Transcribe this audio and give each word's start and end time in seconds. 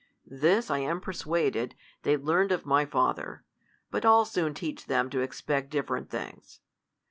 This, 0.25 0.71
I 0.71 0.79
am 0.79 0.99
persuaded, 0.99 1.75
they 2.01 2.17
learned 2.17 2.51
of 2.51 2.65
my 2.65 2.85
father; 2.87 3.43
but 3.91 4.03
I'll 4.03 4.25
soon 4.25 4.55
teach 4.55 4.87
them 4.87 5.11
to 5.11 5.19
expect 5.21 5.69
different 5.69 6.09
things. 6.09 6.59